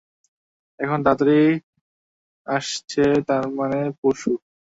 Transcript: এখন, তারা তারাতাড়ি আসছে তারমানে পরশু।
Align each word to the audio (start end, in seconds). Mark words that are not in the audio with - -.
এখন, 0.79 0.99
তারা 0.99 1.15
তারাতাড়ি 1.17 1.39
আসছে 2.47 3.03
তারমানে 3.27 3.81
পরশু। 3.99 4.31